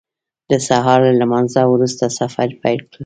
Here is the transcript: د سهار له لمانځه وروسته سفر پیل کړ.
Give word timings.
د 0.49 0.51
سهار 0.67 0.99
له 1.07 1.13
لمانځه 1.21 1.61
وروسته 1.73 2.03
سفر 2.19 2.47
پیل 2.61 2.81
کړ. 2.91 2.97